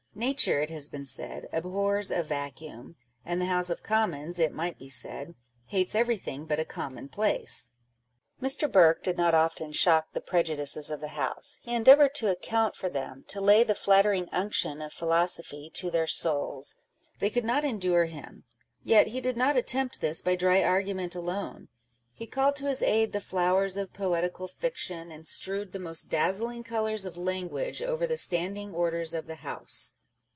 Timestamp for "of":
3.69-3.81, 10.91-10.99, 14.81-14.91, 23.77-23.93, 27.05-27.15, 29.13-29.25